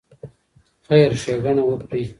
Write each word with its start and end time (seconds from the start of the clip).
خیر 0.87 1.11
ښېګڼه 1.21 1.63
وکړئ. 1.65 2.03